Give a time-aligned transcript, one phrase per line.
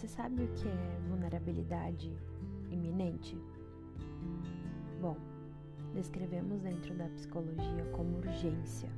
[0.00, 2.10] Você sabe o que é vulnerabilidade
[2.70, 3.36] iminente?
[4.98, 5.14] Bom,
[5.92, 8.88] descrevemos dentro da psicologia como urgência.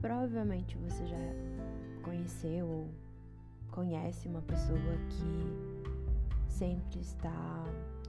[0.00, 1.16] Provavelmente você já
[2.02, 2.88] conheceu ou
[3.70, 4.76] conhece uma pessoa
[5.08, 7.64] que sempre está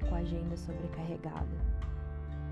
[0.09, 1.45] com a agenda sobrecarregada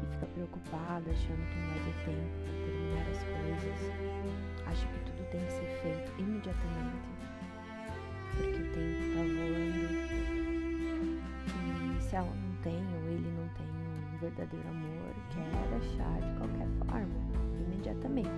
[0.03, 4.99] e fica preocupada, achando que não vai ter tempo para terminar as coisas, acha que
[5.05, 7.18] tudo tem que ser feito imediatamente,
[8.35, 9.79] porque o tempo está voando
[11.97, 16.31] e se ela não tem ou ele não tem um verdadeiro amor, quer achar de
[16.37, 17.19] qualquer forma,
[17.67, 18.29] imediatamente.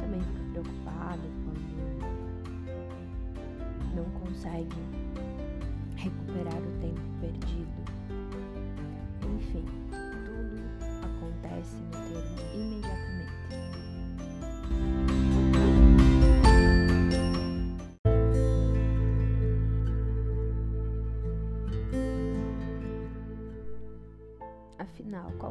[0.00, 1.74] Também fica preocupada quando
[3.94, 4.76] não consegue
[5.96, 6.83] recuperar o tempo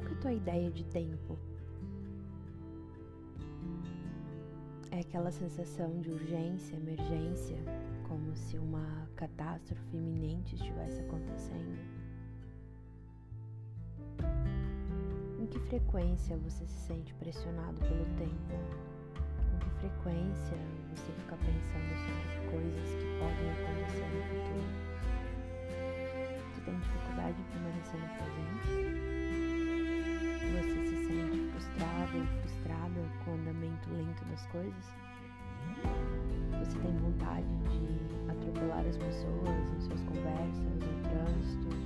[0.04, 1.38] que é a tua ideia de tempo?
[4.92, 7.58] É aquela sensação de urgência, emergência,
[8.08, 11.80] como se uma catástrofe iminente estivesse acontecendo?
[15.40, 18.54] Em que frequência você se sente pressionado pelo tempo?
[19.52, 20.58] Com que frequência
[20.94, 24.94] você fica pensando sobre coisas que podem acontecer no futuro?
[26.54, 29.23] Você tem dificuldade em permanecer no presente?
[30.52, 34.94] Você se sente frustrado ou frustrada com o andamento lento das coisas?
[36.60, 41.83] Você tem vontade de atropelar as pessoas em suas conversas, no trânsito,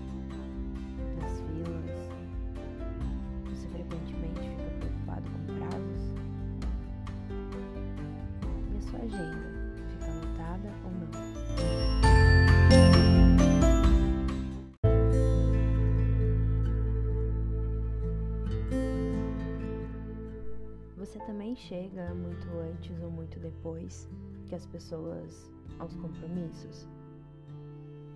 [21.58, 24.08] chega muito antes ou muito depois
[24.46, 26.88] que as pessoas aos compromissos?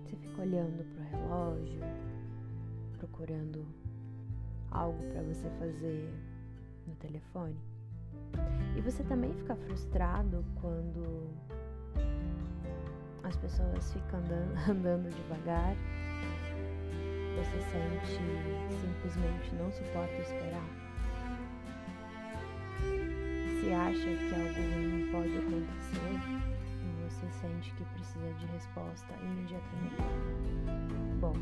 [0.04, 1.80] Você fica olhando para o relógio,
[2.98, 3.66] procurando
[4.70, 6.08] algo para você fazer
[6.86, 7.58] no telefone?
[8.76, 11.28] E você também fica frustrado quando
[13.24, 15.74] as pessoas ficam andando, andando devagar?
[17.36, 20.81] Você sente simplesmente não suporta esperar?
[23.62, 26.18] Se acha que algo ruim pode acontecer
[26.82, 30.02] e você sente que precisa de resposta imediatamente.
[31.20, 31.32] Bom,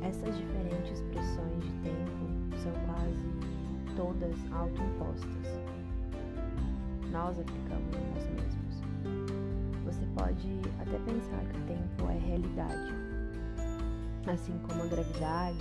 [0.00, 5.60] essas diferentes pressões de tempo são quase todas autoimpostas.
[7.10, 8.84] Nós aplicamos em nós mesmos.
[9.86, 10.48] Você pode
[10.80, 12.94] até pensar que o tempo é realidade,
[14.28, 15.58] assim como a gravidade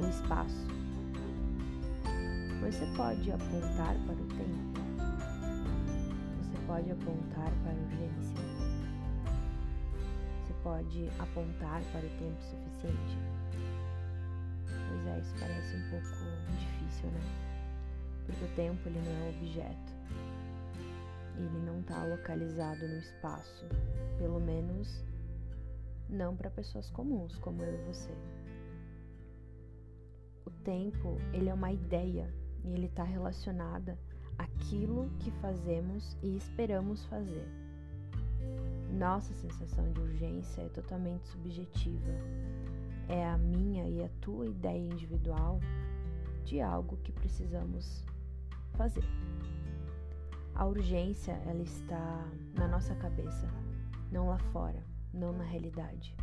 [0.00, 0.71] o espaço.
[2.62, 4.80] Você pode apontar para o tempo.
[6.38, 8.44] Você pode apontar para a urgência.
[10.38, 13.18] Você pode apontar para o tempo suficiente.
[14.64, 16.06] Pois é, isso parece um pouco
[16.56, 17.20] difícil, né?
[18.26, 19.92] Porque o tempo ele não é objeto.
[21.36, 23.66] Ele não está localizado no espaço.
[24.18, 25.04] Pelo menos
[26.08, 28.14] não para pessoas comuns como eu e você.
[30.46, 32.32] O tempo, ele é uma ideia
[32.64, 33.98] e ele está relacionada
[34.38, 37.46] àquilo que fazemos e esperamos fazer.
[38.92, 42.12] Nossa sensação de urgência é totalmente subjetiva.
[43.08, 45.60] É a minha e a tua ideia individual
[46.44, 48.04] de algo que precisamos
[48.72, 49.04] fazer.
[50.54, 53.48] A urgência ela está na nossa cabeça,
[54.10, 56.14] não lá fora, não na realidade.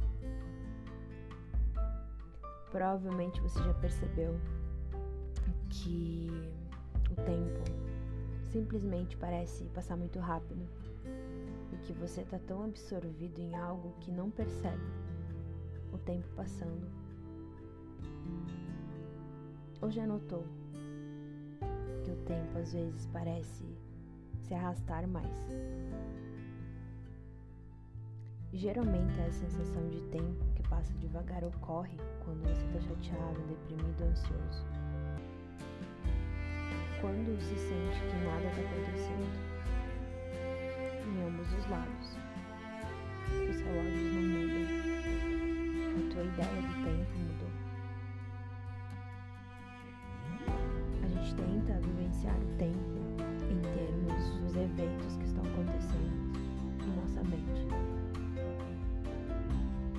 [2.71, 4.39] Provavelmente você já percebeu
[5.69, 6.29] que
[7.11, 7.63] o tempo
[8.51, 10.67] simplesmente parece passar muito rápido
[11.71, 14.83] e que você está tão absorvido em algo que não percebe
[15.93, 16.87] o tempo passando.
[19.81, 20.43] Ou já notou
[22.03, 23.65] que o tempo às vezes parece
[24.41, 25.47] se arrastar mais?
[28.51, 34.88] Geralmente a sensação de tempo que passa devagar ocorre quando você está chateado, deprimido ansioso
[37.01, 39.31] quando se sente que nada está acontecendo
[41.07, 42.17] em ambos os lados.
[43.49, 44.65] Os relógios não mudam,
[45.95, 47.51] a tua ideia do tempo mudou.
[51.03, 52.99] A gente tenta vivenciar o tempo
[53.49, 56.15] em termos dos eventos que estão acontecendo
[56.83, 57.61] em nossa mente.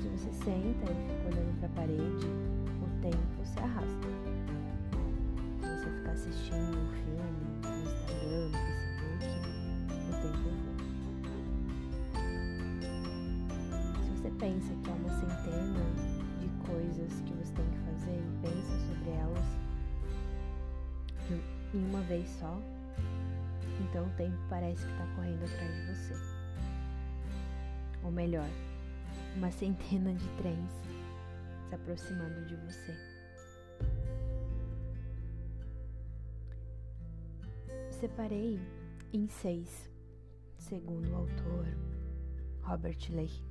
[0.01, 2.20] Se você senta e fica olhando para a parede,
[14.51, 15.85] pensa que há uma centena
[16.41, 19.45] de coisas que você tem que fazer e pensa sobre elas
[21.73, 22.61] em uma vez só,
[23.81, 26.15] então o tempo parece que está correndo atrás de você.
[28.03, 28.49] Ou melhor,
[29.37, 30.73] uma centena de trens
[31.69, 32.97] se aproximando de você.
[37.93, 38.59] Separei
[39.13, 39.89] em seis,
[40.59, 41.67] segundo o autor
[42.63, 43.50] Robert Leigh.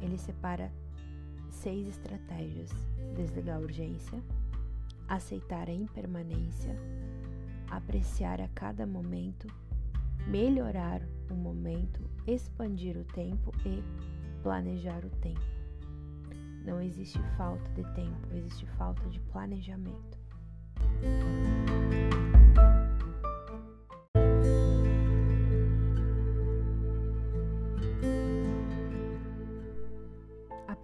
[0.00, 0.72] Ele separa
[1.50, 2.70] seis estratégias:
[3.14, 4.22] desligar a urgência,
[5.08, 6.74] aceitar a impermanência,
[7.70, 9.46] apreciar a cada momento,
[10.26, 13.82] melhorar o momento, expandir o tempo e
[14.42, 15.40] planejar o tempo.
[16.64, 20.18] Não existe falta de tempo, existe falta de planejamento.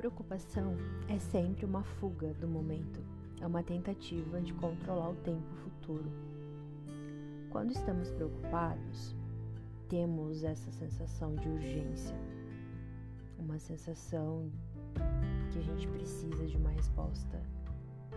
[0.04, 0.76] Preocupação
[1.08, 3.00] é sempre uma fuga do momento,
[3.40, 6.12] é uma tentativa de controlar o tempo futuro.
[7.48, 9.16] Quando estamos preocupados,
[9.88, 12.14] temos essa sensação de urgência,
[13.38, 14.50] uma sensação
[15.50, 17.40] que a gente precisa de uma resposta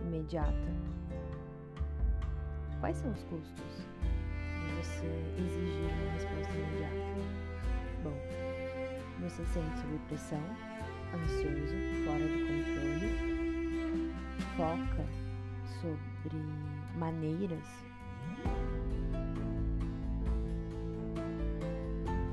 [0.02, 0.68] imediata.
[2.80, 3.86] Quais são os custos
[4.60, 5.06] de você
[5.38, 7.08] exigir uma resposta imediata?
[8.04, 10.67] Bom, você sente sob pressão,
[11.14, 11.74] ansioso,
[12.04, 13.08] fora do controle,
[14.56, 15.04] foca
[15.80, 16.38] sobre
[16.96, 17.64] maneiras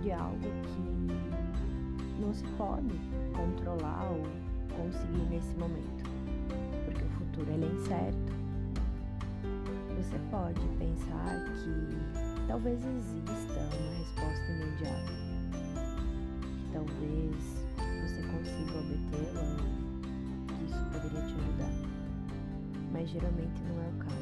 [0.02, 3.00] de algo que não se pode
[3.36, 4.24] controlar ou
[4.76, 6.04] conseguir nesse momento,
[6.86, 8.36] porque o futuro é incerto.
[9.98, 15.25] Você pode pensar que talvez exista uma resposta imediata,
[23.06, 24.16] mas geralmente não é o caso.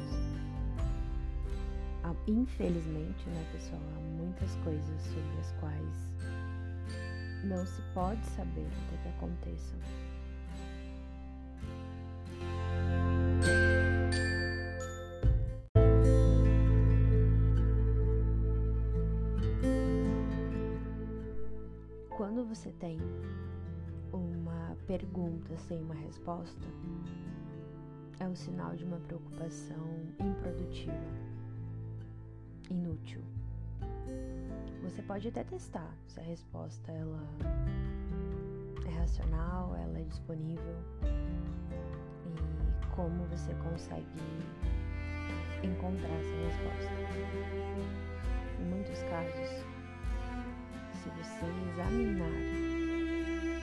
[2.26, 6.10] Infelizmente, né, pessoal, há muitas coisas sobre as quais
[7.44, 9.78] não se pode saber até que aconteçam.
[22.16, 22.98] Quando você tem
[24.12, 26.66] uma pergunta sem uma resposta,
[28.20, 30.94] é um sinal de uma preocupação improdutiva
[32.70, 33.22] inútil.
[34.82, 37.22] Você pode até testar se a resposta ela
[38.86, 40.76] é racional, ela é disponível
[42.26, 44.06] e como você consegue
[45.62, 46.92] encontrar essa resposta.
[48.60, 49.48] Em muitos casos,
[50.92, 52.28] se você examinar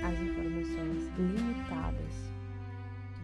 [0.03, 2.30] as informações limitadas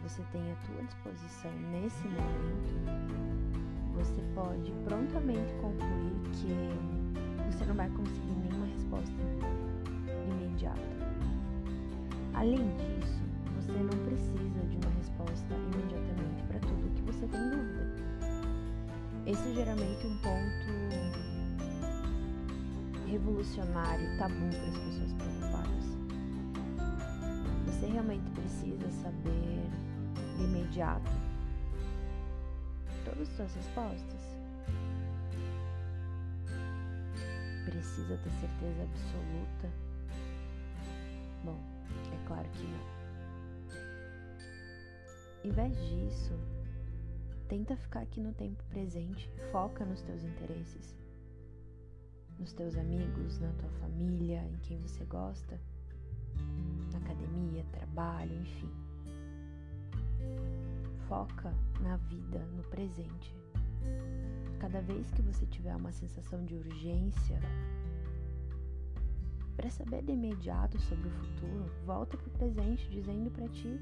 [0.07, 2.73] você tem à sua disposição nesse momento,
[3.93, 9.13] você pode prontamente concluir que você não vai conseguir nenhuma resposta
[10.31, 10.81] imediata.
[12.35, 13.21] Além disso,
[13.57, 17.93] você não precisa de uma resposta imediatamente para tudo que você tem dúvida.
[19.25, 20.67] Esse é geralmente um ponto
[23.07, 25.97] revolucionário, tabu para as pessoas preocupadas.
[27.65, 29.57] Você realmente precisa saber
[30.37, 31.11] de imediato
[33.03, 34.37] todas as suas respostas?
[37.65, 39.71] Precisa ter certeza absoluta?
[41.43, 41.59] Bom,
[42.13, 42.97] é claro que não.
[45.43, 46.33] Em vez disso,
[47.47, 50.95] tenta ficar aqui no tempo presente, foca nos teus interesses,
[52.37, 55.59] nos teus amigos, na tua família, em quem você gosta,
[56.91, 58.86] na academia, trabalho, enfim.
[61.07, 63.35] Foca na vida, no presente.
[64.59, 67.39] Cada vez que você tiver uma sensação de urgência,
[69.55, 73.79] para saber de imediato sobre o futuro, volta para o presente dizendo para ti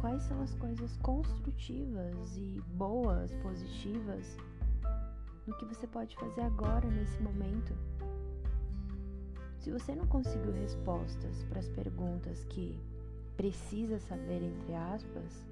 [0.00, 4.36] quais são as coisas construtivas e boas, positivas
[5.46, 7.76] no que você pode fazer agora nesse momento.
[9.58, 12.80] Se você não conseguiu respostas para as perguntas que
[13.36, 15.46] precisa saber entre aspas,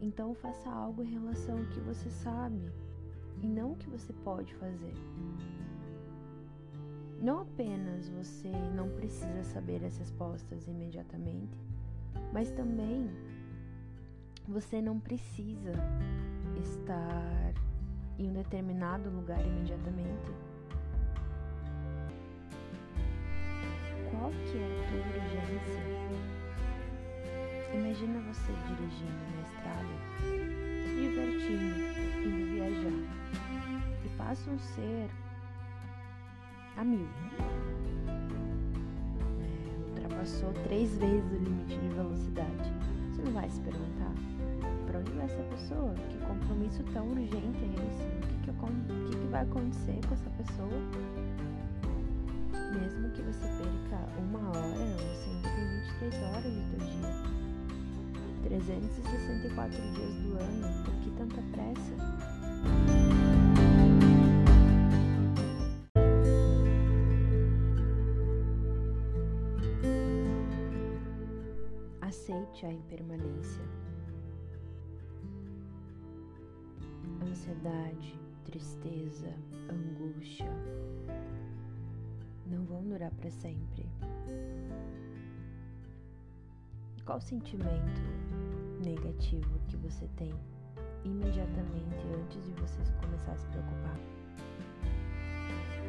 [0.00, 2.70] então faça algo em relação ao que você sabe
[3.42, 4.94] e não o que você pode fazer.
[7.20, 11.58] Não apenas você não precisa saber as respostas imediatamente,
[12.32, 13.10] mas também
[14.46, 15.72] você não precisa
[16.60, 17.54] estar
[18.18, 20.30] em um determinado lugar imediatamente.
[24.10, 26.35] Qual que é a tua urgência?
[27.76, 31.76] Imagina você dirigindo na estrada, se divertindo,
[32.24, 32.98] indo viajar,
[34.02, 35.10] e passa um ser
[36.78, 37.06] a mil.
[39.42, 42.72] É, ultrapassou três vezes o limite de velocidade.
[43.10, 44.14] Você não vai se perguntar
[44.86, 45.94] para onde vai essa pessoa?
[46.08, 48.06] Que compromisso tão urgente é esse?
[48.06, 50.80] O que, que, o que, que vai acontecer com essa pessoa?
[52.72, 57.45] Mesmo que você perca uma hora, você ainda tem 23 horas do teu dia.
[58.46, 61.96] 364 dias do ano, por que tanta pressa?
[72.00, 73.62] Aceite a impermanência.
[77.28, 79.34] Ansiedade, tristeza,
[79.68, 80.46] angústia
[82.46, 83.84] não vão durar para sempre.
[87.06, 88.02] Qual sentimento
[88.84, 90.34] negativo que você tem
[91.04, 93.96] imediatamente antes de você começar a se preocupar?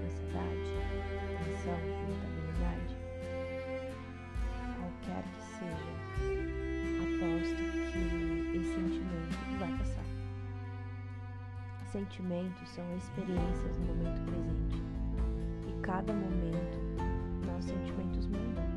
[0.06, 0.76] Ansiedade,
[1.44, 2.96] tensão, irritabilidade?
[4.78, 5.92] Qualquer que seja,
[7.02, 7.64] aposto
[8.52, 10.06] que esse sentimento vai passar.
[11.92, 14.84] Sentimentos são experiências no momento presente.
[15.68, 16.78] E cada momento,
[17.48, 18.77] nossos sentimentos mudam.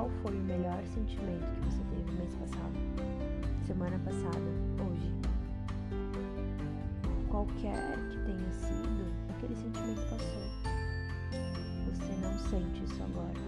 [0.00, 2.72] Qual foi o melhor sentimento que você teve mês passado?
[3.66, 4.38] Semana passada?
[4.82, 5.12] Hoje?
[7.28, 10.48] Qualquer que tenha sido, aquele sentimento passou.
[11.84, 13.38] Você não sente isso agora.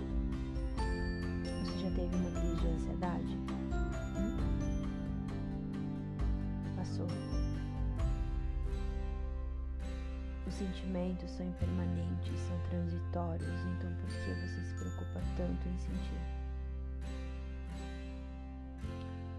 [1.64, 3.38] Você já teve uma crise de ansiedade?
[4.18, 4.36] Hum?
[6.76, 7.06] Passou.
[10.46, 16.41] Os sentimentos são impermanentes, são transitórios, então por que você se preocupa tanto em sentir?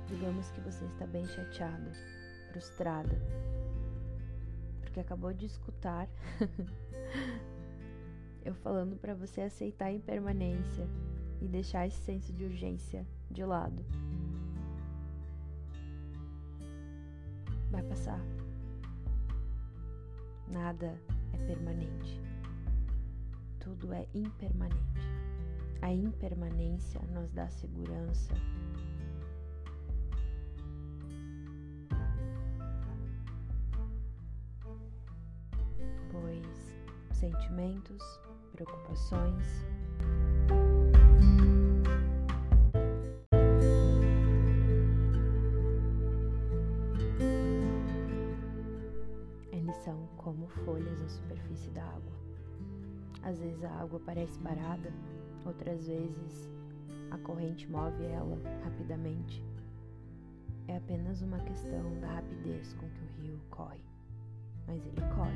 [0.08, 1.92] Digamos que você está bem chateada,
[2.52, 3.20] frustrada,
[4.82, 6.08] porque acabou de escutar
[8.46, 10.88] eu falando para você aceitar a impermanência
[11.42, 13.84] e deixar esse senso de urgência de lado.
[17.72, 18.20] Vai passar.
[20.48, 21.00] Nada
[21.34, 22.22] é permanente.
[23.60, 24.78] Tudo é impermanente.
[25.82, 28.34] A impermanência nos dá segurança.
[37.24, 38.20] Sentimentos,
[38.52, 39.66] preocupações,
[49.54, 52.12] eles são como folhas na superfície da água.
[53.22, 54.92] Às vezes a água parece parada,
[55.46, 56.52] outras vezes
[57.10, 59.42] a corrente move ela rapidamente.
[60.68, 63.80] É apenas uma questão da rapidez com que o rio corre,
[64.68, 65.32] mas ele corre,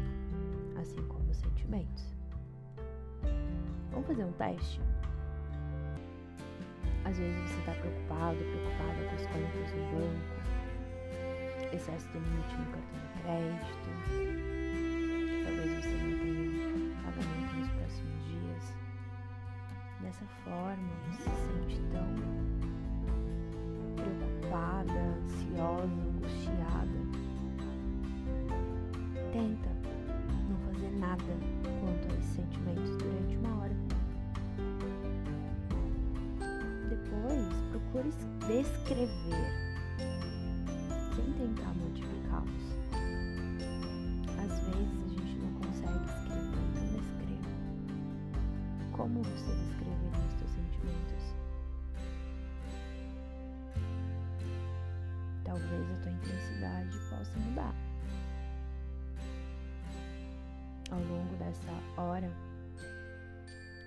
[0.79, 2.15] assim como os sentimentos.
[3.91, 4.81] Vamos fazer um teste?
[7.05, 10.37] Às vezes você está preocupado, preocupada com as contas no banco,
[11.73, 13.89] excesso de limite no cartão de crédito,
[15.45, 16.16] talvez você não
[38.61, 39.51] descrever,
[41.15, 42.77] sem tentar modificá-los.
[44.39, 47.51] Às vezes a gente não consegue escrever, então descreva.
[48.93, 51.35] Como você descreveria os seus sentimentos?
[55.43, 57.75] Talvez a tua intensidade possa mudar.
[60.89, 62.31] Ao longo dessa hora,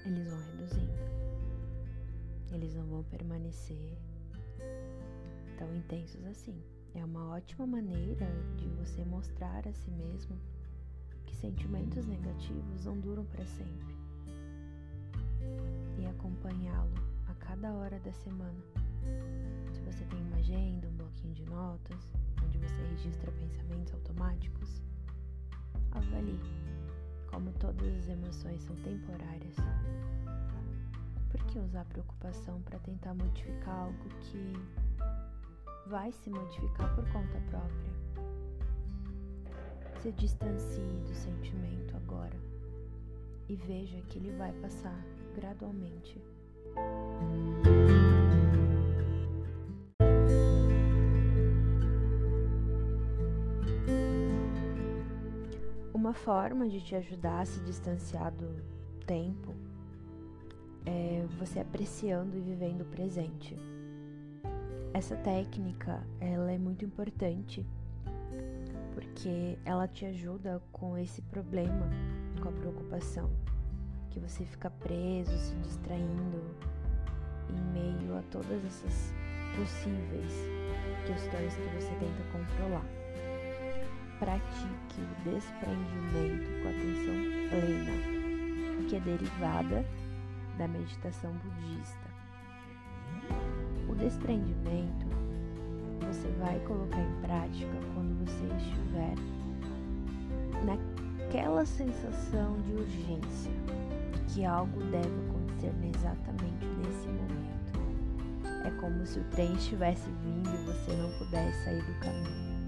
[0.06, 1.00] eles vão reduzindo.
[2.52, 3.98] Eles não vão permanecer
[5.60, 6.58] tão intensos assim.
[6.94, 8.26] É uma ótima maneira
[8.56, 10.40] de você mostrar a si mesmo
[11.26, 13.94] que sentimentos negativos não duram para sempre
[15.98, 16.94] e acompanhá-lo
[17.28, 18.58] a cada hora da semana.
[19.70, 22.10] Se você tem uma agenda, um bloquinho de notas,
[22.42, 24.82] onde você registra pensamentos automáticos,
[25.92, 26.40] avalie
[27.30, 29.56] como todas as emoções são temporárias,
[31.30, 34.54] por que usar preocupação para tentar modificar algo que
[35.86, 37.90] vai se modificar por conta própria?
[40.00, 42.38] Se distancie do sentimento agora
[43.48, 46.22] e veja que ele vai passar gradualmente.
[55.92, 58.62] Uma forma de te ajudar a se distanciar do
[59.06, 59.54] tempo
[60.86, 63.56] é você apreciando e vivendo o presente.
[64.92, 67.66] Essa técnica, ela é muito importante
[68.94, 71.88] porque ela te ajuda com esse problema,
[72.42, 73.30] com a preocupação,
[74.10, 76.42] que você fica preso, se distraindo
[77.48, 79.14] em meio a todas essas
[79.56, 80.32] possíveis
[81.06, 83.00] questões que você tenta controlar
[84.20, 87.14] pratique o desprendimento com atenção
[87.48, 89.84] plena, que é derivada
[90.58, 92.09] da meditação budista.
[93.90, 95.06] O desprendimento
[96.06, 99.14] você vai colocar em prática quando você estiver
[100.64, 103.50] naquela sensação de urgência,
[104.28, 108.64] que algo deve acontecer exatamente nesse momento.
[108.64, 112.60] É como se o trem estivesse vindo e você não pudesse sair do caminho.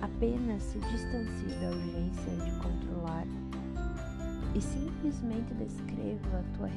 [0.00, 3.26] Apenas se distancie da urgência de controlar
[4.54, 6.68] e simplesmente descreva a tua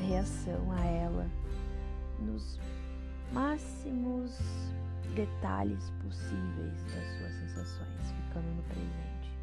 [0.00, 1.30] reação a ela
[2.20, 2.58] nos
[3.32, 4.38] máximos
[5.14, 9.36] detalhes possíveis das suas sensações, ficando no presente.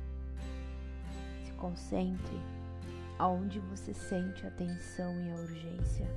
[1.46, 2.40] Se concentre
[3.20, 6.08] aonde você sente a tensão e a urgência.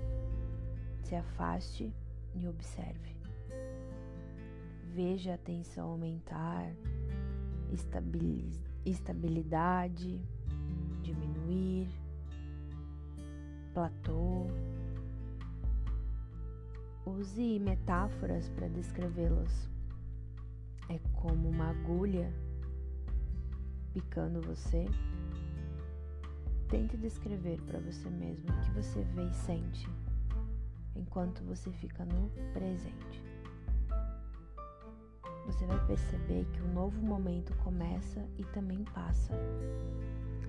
[1.03, 1.93] Se afaste
[2.35, 3.17] e observe.
[4.95, 6.73] Veja a tensão aumentar
[8.85, 10.21] estabilidade,
[11.03, 11.89] diminuir,
[13.73, 14.47] platô.
[17.07, 19.69] Use metáforas para descrevê-las.
[20.89, 22.33] É como uma agulha
[23.93, 24.87] picando você.
[26.69, 29.89] Tente descrever para você mesmo o que você vê e sente
[30.95, 33.31] enquanto você fica no presente
[35.53, 39.33] você vai perceber que um novo momento começa e também passa,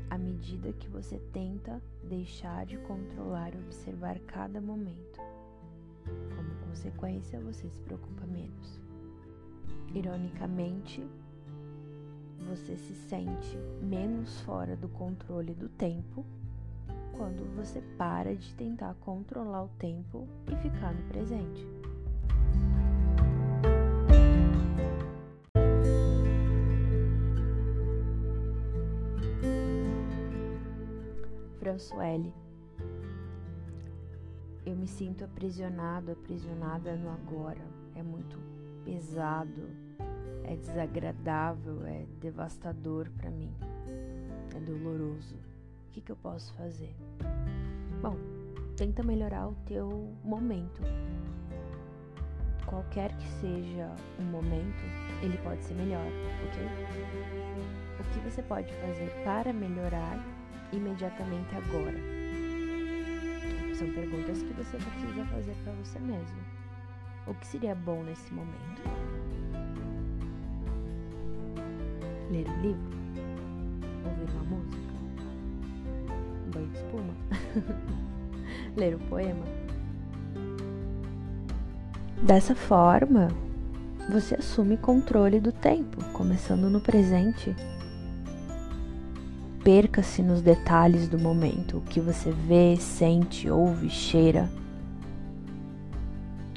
[0.09, 5.19] à medida que você tenta deixar de controlar e observar cada momento.
[6.71, 8.79] Consequência, você se preocupa menos.
[9.93, 11.05] Ironicamente,
[12.47, 16.25] você se sente menos fora do controle do tempo
[17.17, 21.67] quando você para de tentar controlar o tempo e ficar no presente.
[31.59, 32.33] Françoele.
[34.71, 37.59] Eu me sinto aprisionado, aprisionada no agora.
[37.93, 38.39] É muito
[38.85, 39.69] pesado,
[40.45, 43.53] é desagradável, é devastador para mim.
[44.55, 45.35] É doloroso.
[45.35, 46.95] O que, que eu posso fazer?
[48.01, 48.15] Bom,
[48.77, 50.81] tenta melhorar o teu momento.
[52.65, 54.85] Qualquer que seja o momento,
[55.21, 56.07] ele pode ser melhor,
[56.47, 56.63] ok?
[57.99, 60.17] O que você pode fazer para melhorar
[60.71, 62.20] imediatamente agora?
[63.81, 66.37] São perguntas que você precisa fazer para você mesmo.
[67.25, 68.83] O que seria bom nesse momento?
[72.29, 72.91] Ler um livro?
[74.05, 74.93] Ouvir uma música?
[76.45, 77.15] Um banho de espuma?
[78.77, 79.45] Ler um poema?
[82.21, 83.29] Dessa forma,
[84.11, 87.55] você assume controle do tempo, começando no presente
[89.63, 94.49] Perca-se nos detalhes do momento, o que você vê, sente, ouve, cheira.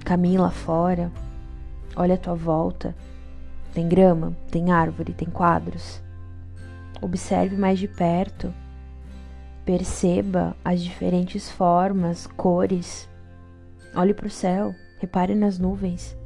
[0.02, 1.12] Caminhe lá fora,
[1.94, 2.96] olha à tua volta.
[3.74, 6.02] Tem grama, tem árvore, tem quadros.
[7.02, 8.54] Observe mais de perto.
[9.66, 13.06] Perceba as diferentes formas, cores.
[13.94, 16.16] Olhe para o céu, repare nas nuvens.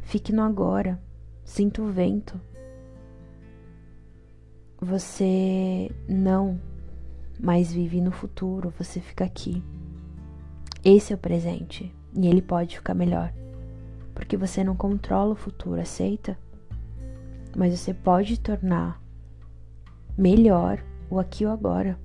[0.00, 1.00] Fique no agora,
[1.44, 2.40] sinta o vento
[4.80, 6.58] você não
[7.38, 9.62] mais vive no futuro, você fica aqui.
[10.82, 13.32] Esse é o presente e ele pode ficar melhor,
[14.14, 16.38] porque você não controla o futuro, aceita?
[17.56, 19.02] Mas você pode tornar
[20.16, 21.98] melhor o aqui e o agora.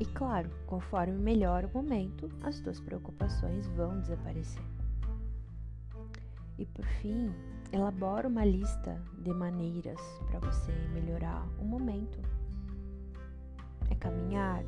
[0.00, 4.62] E claro, conforme melhor o momento, as tuas preocupações vão desaparecer.
[6.56, 7.32] E por fim,
[7.72, 10.00] elabora uma lista de maneiras
[10.30, 12.18] para você melhorar o momento.
[13.90, 14.62] É caminhar,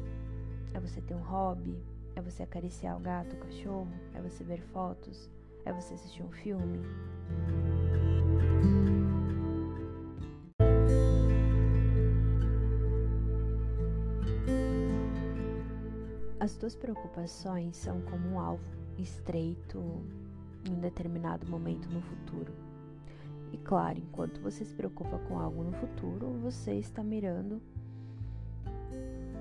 [0.75, 1.83] é você ter um hobby,
[2.15, 5.31] é você acariciar o gato, o cachorro, é você ver fotos,
[5.65, 6.81] é você assistir um filme.
[16.39, 18.65] As tuas preocupações são como um alvo
[18.99, 20.03] estreito
[20.67, 22.70] em um determinado momento no futuro.
[23.53, 27.61] E claro, enquanto você se preocupa com algo no futuro, você está mirando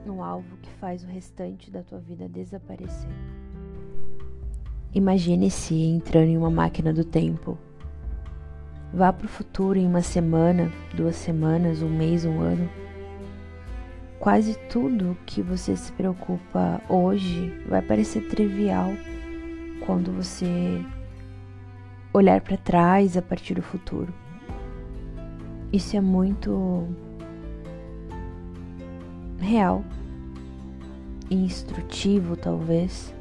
[0.08, 3.10] um alvo que faz o restante da tua vida desaparecer.
[4.94, 7.58] Imagine-se entrando em uma máquina do tempo.
[8.92, 12.68] Vá para o futuro em uma semana, duas semanas, um mês, um ano.
[14.20, 18.90] Quase tudo que você se preocupa hoje vai parecer trivial
[19.86, 20.84] quando você
[22.14, 24.14] olhar para trás a partir do futuro.
[25.72, 26.88] Isso é muito
[29.40, 29.84] real
[31.30, 33.14] e instrutivo, talvez,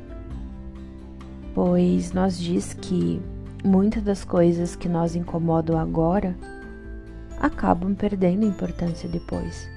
[1.55, 3.20] pois nós diz que
[3.64, 6.35] muitas das coisas que nós incomodam agora
[7.38, 9.68] acabam perdendo importância depois.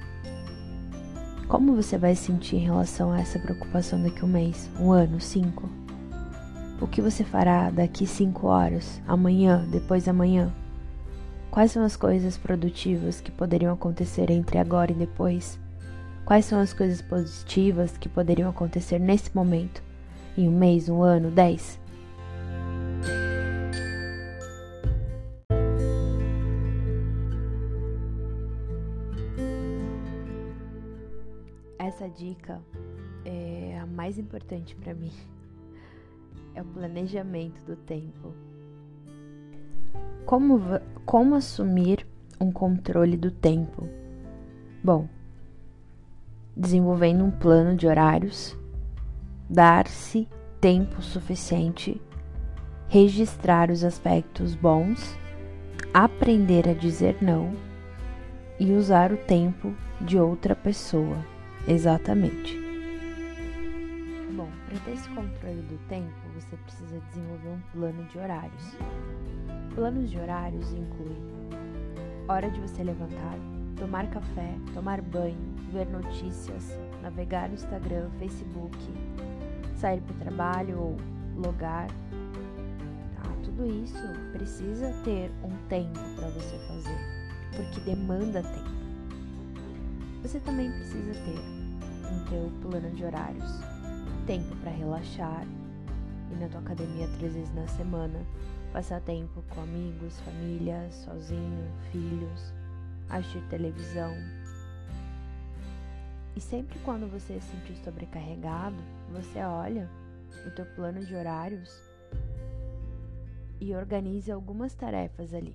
[1.46, 5.20] Como você vai sentir em relação a essa preocupação daqui a um mês, um ano,
[5.20, 5.81] cinco?
[6.80, 10.52] O que você fará daqui cinco horas, amanhã, depois amanhã?
[11.50, 15.60] Quais são as coisas produtivas que poderiam acontecer entre agora e depois?
[16.24, 19.82] Quais são as coisas positivas que poderiam acontecer nesse momento?
[20.36, 21.78] Em um mês, um ano, dez?
[31.78, 32.62] Essa dica
[33.24, 35.12] é a mais importante para mim
[36.54, 38.34] é o planejamento do tempo.
[40.24, 40.60] Como,
[41.04, 42.06] como assumir
[42.40, 43.88] um controle do tempo?
[44.82, 45.08] Bom,
[46.56, 48.56] desenvolvendo um plano de horários,
[49.48, 50.28] dar-se
[50.60, 52.00] tempo suficiente,
[52.88, 55.16] registrar os aspectos bons,
[55.92, 57.52] aprender a dizer não
[58.58, 61.16] e usar o tempo de outra pessoa.
[61.66, 62.58] Exatamente.
[64.32, 68.76] Bom, para ter esse controle do tempo, você precisa desenvolver um plano de horários.
[69.74, 71.42] Planos de horários incluem
[72.28, 73.36] hora de você levantar,
[73.76, 75.36] tomar café, tomar banho,
[75.72, 78.78] ver notícias, navegar no Instagram, Facebook,
[79.76, 80.96] sair para o trabalho ou
[81.36, 81.88] logar.
[81.88, 83.28] Tá?
[83.44, 86.98] Tudo isso precisa ter um tempo para você fazer,
[87.56, 88.72] porque demanda tempo.
[90.22, 93.72] Você também precisa ter no teu plano de horários
[94.26, 95.44] tempo para relaxar,
[96.32, 98.26] ir na tua academia três vezes na semana,
[98.72, 102.52] passar tempo com amigos, família, sozinho, filhos,
[103.08, 104.14] assistir televisão.
[106.34, 108.76] E sempre quando você se sentir sobrecarregado,
[109.10, 109.88] você olha
[110.46, 111.70] o teu plano de horários
[113.60, 115.54] e organiza algumas tarefas ali.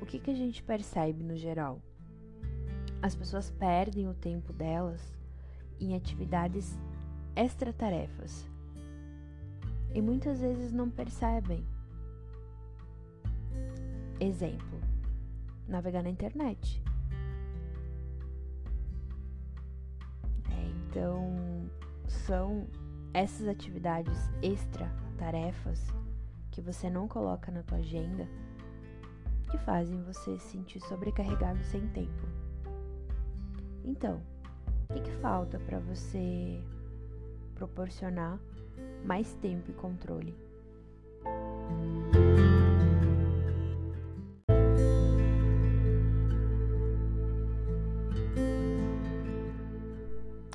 [0.00, 1.80] O que, que a gente percebe no geral?
[3.02, 5.00] As pessoas perdem o tempo delas
[5.80, 6.78] em atividades
[7.34, 8.49] extra-tarefas
[9.94, 11.64] e muitas vezes não percebem.
[14.18, 14.80] Exemplo:
[15.66, 16.82] navegar na internet.
[20.50, 21.68] É, então,
[22.06, 22.66] são
[23.12, 25.86] essas atividades extra-tarefas
[26.50, 28.28] que você não coloca na tua agenda
[29.50, 32.28] que fazem você se sentir sobrecarregado sem tempo.
[33.84, 34.22] Então,
[34.88, 36.62] o que, que falta para você
[37.54, 38.38] proporcionar
[39.04, 40.34] mais tempo e controle.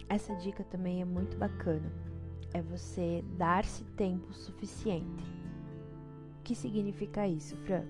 [0.08, 1.92] Essa dica também é muito bacana.
[2.54, 5.26] É você dar-se tempo suficiente.
[6.40, 7.84] O que significa isso, Fran?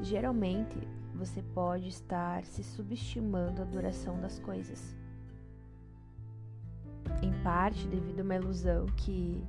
[0.00, 0.76] Geralmente
[1.14, 4.96] você pode estar se subestimando a duração das coisas
[7.22, 9.44] em parte devido a uma ilusão que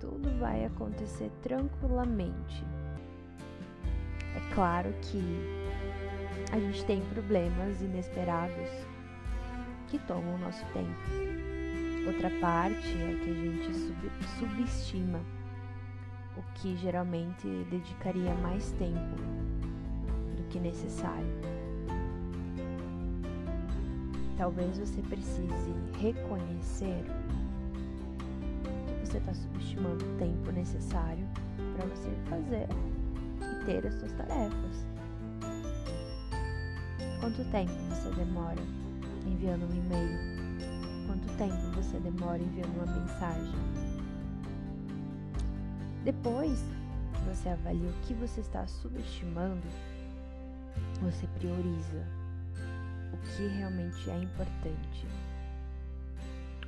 [0.00, 2.64] tudo vai acontecer tranquilamente.
[4.36, 5.22] É claro que
[6.52, 8.70] a gente tem problemas inesperados
[9.88, 11.28] que tomam o nosso tempo.
[12.06, 15.20] Outra parte é que a gente sub subestima
[16.36, 19.16] o que geralmente dedicaria mais tempo
[20.36, 21.26] do que necessário.
[24.36, 27.04] Talvez você precise reconhecer
[29.08, 31.26] você está subestimando o tempo necessário
[31.74, 32.68] para você fazer
[33.40, 34.86] e ter as suas tarefas.
[37.18, 38.60] Quanto tempo você demora
[39.26, 40.18] enviando um e-mail?
[41.06, 43.54] Quanto tempo você demora enviando uma mensagem?
[46.04, 46.62] Depois
[47.14, 49.66] que você avalia o que você está subestimando,
[51.00, 52.06] você prioriza
[53.14, 55.06] o que realmente é importante,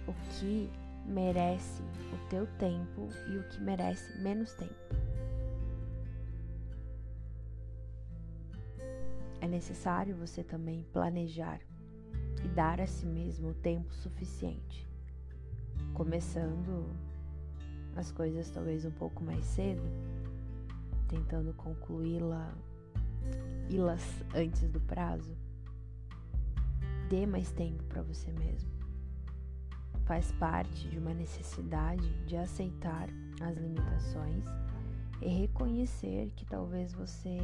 [0.09, 0.71] o que
[1.11, 4.75] merece o teu tempo e o que merece menos tempo.
[9.41, 11.61] É necessário você também planejar
[12.45, 14.89] e dar a si mesmo o tempo suficiente,
[15.95, 16.87] começando
[17.97, 19.83] as coisas talvez um pouco mais cedo,
[21.09, 22.55] tentando concluí-la
[23.71, 24.03] las
[24.35, 25.37] antes do prazo.
[27.09, 28.80] Dê mais tempo para você mesmo
[30.07, 33.09] faz parte de uma necessidade de aceitar
[33.41, 34.45] as limitações
[35.21, 37.39] e reconhecer que talvez você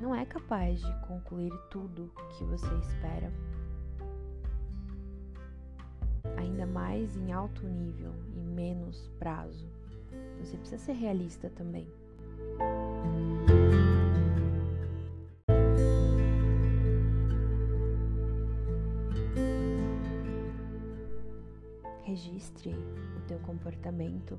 [0.00, 3.32] não é capaz de concluir tudo que você espera,
[6.36, 9.66] ainda mais em alto nível e menos prazo.
[10.40, 11.86] Você precisa ser realista também.
[22.70, 24.38] O teu comportamento.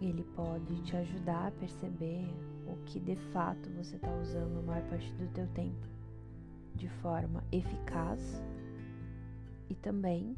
[0.00, 2.28] Ele pode te ajudar a perceber
[2.66, 5.86] o que de fato você está usando a maior parte do teu tempo
[6.74, 8.42] de forma eficaz
[9.70, 10.36] e também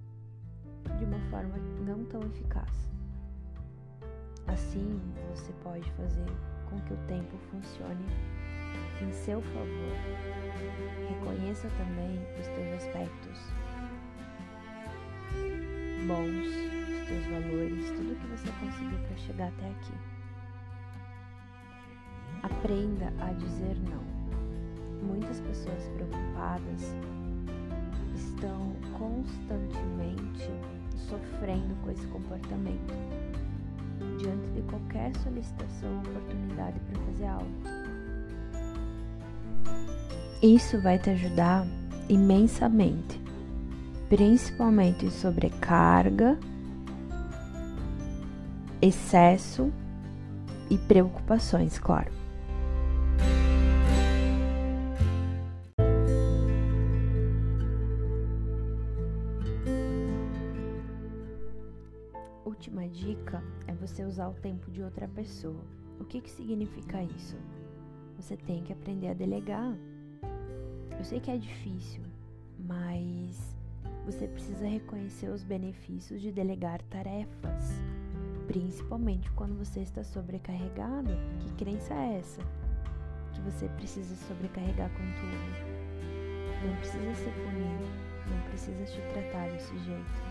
[0.99, 2.91] de uma forma não tão eficaz.
[4.47, 5.01] Assim,
[5.35, 6.27] você pode fazer
[6.71, 8.07] com que o tempo funcione
[9.03, 9.97] em seu favor.
[11.09, 13.66] Reconheça também os teus aspectos
[16.07, 19.93] bons, os teus valores, tudo que você conseguiu para chegar até aqui.
[22.43, 24.05] Aprenda a dizer não.
[25.03, 26.95] Muitas pessoas preocupadas
[28.15, 30.51] estão constantemente
[30.97, 32.95] sofrendo com esse comportamento
[34.19, 37.51] diante de qualquer solicitação ou oportunidade para fazer algo.
[40.43, 41.67] Isso vai te ajudar
[42.09, 43.26] imensamente
[44.09, 46.39] principalmente sobrecarga,
[48.81, 49.73] excesso
[50.71, 52.13] e preocupações, claro.
[62.45, 65.65] Última dica é você usar o tempo de outra pessoa.
[66.01, 67.37] O que, que significa isso?
[68.17, 69.77] Você tem que aprender a delegar.
[70.99, 72.03] Eu sei que é difícil,
[72.59, 73.56] mas
[74.07, 77.83] você precisa reconhecer os benefícios de delegar tarefas,
[78.47, 81.11] principalmente quando você está sobrecarregado.
[81.41, 82.41] Que crença é essa?
[83.35, 85.87] Que você precisa sobrecarregar com tudo.
[86.65, 87.85] Não precisa ser punido,
[88.31, 90.23] não precisa te tratar desse jeito.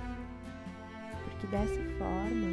[1.26, 2.48] Porque dessa forma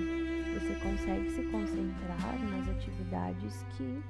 [0.54, 4.02] você consegue se concentrar nas atividades que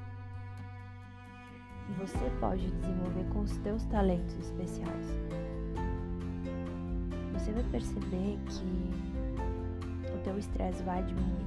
[1.99, 5.07] você pode desenvolver com os seus talentos especiais
[7.43, 11.45] você vai perceber que o teu estresse vai diminuir.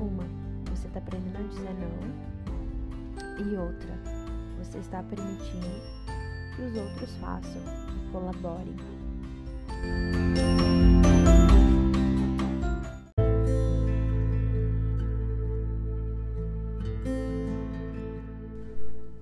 [0.00, 0.24] Uma,
[0.68, 2.10] você está aprendendo a dizer não.
[3.46, 3.96] E outra,
[4.58, 5.68] você está permitindo
[6.56, 7.62] que os outros façam
[8.10, 8.74] colaborem.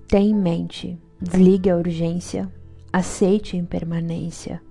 [0.07, 2.51] Tenha em mente, desligue a urgência
[2.91, 4.63] Aceite a impermanência.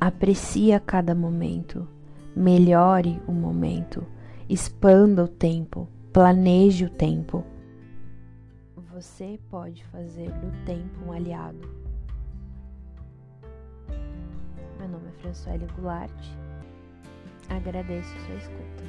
[0.00, 1.86] Aprecie cada momento.
[2.34, 4.04] Melhore o momento.
[4.48, 5.88] Expanda o tempo.
[6.12, 7.44] Planeje o tempo.
[8.92, 11.60] Você pode fazer do tempo um aliado.
[14.80, 16.10] Meu nome é Françoele Goulart.
[17.50, 18.84] Agradeço sua escuta.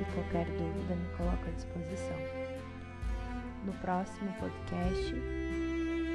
[0.00, 2.16] E qualquer dúvida me coloco à disposição.
[3.64, 5.14] No próximo podcast,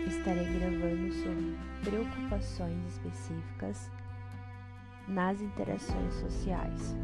[0.07, 3.91] estarei gravando sobre preocupações específicas
[5.07, 6.95] nas interações sociais.